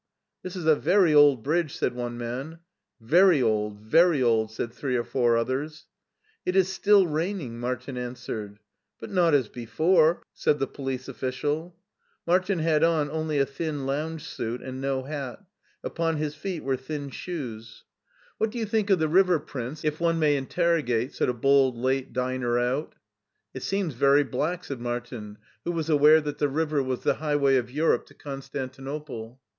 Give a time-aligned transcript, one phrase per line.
[0.41, 2.57] This is a very old bridge," said one man.
[2.99, 5.83] Very old, very old," said three or four ofliers.
[6.43, 8.57] It is still raining," Martin answered."
[8.99, 11.75] But not as before," said the police official.
[12.25, 15.43] Martin had on only a thin lounge suit and no hat;
[15.83, 17.63] upon his feet were thin shoes.
[17.63, 19.39] i€ ts 4( a4a MARTIN SCHULER "What do you think of the river.
[19.39, 21.13] Prince, if one may interrogate?
[21.13, 22.95] said a bold late diner out"
[23.53, 27.57] It seems very black/' said Martin, who was aware that the river was the highway
[27.57, 29.37] of Europe to Con stantinople.